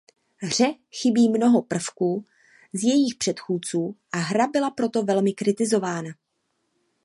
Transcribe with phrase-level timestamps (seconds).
[0.37, 2.25] Hře chybí mnoho prvků
[2.73, 6.11] z jejích předchůdců a hra byla proto velmi kritizována.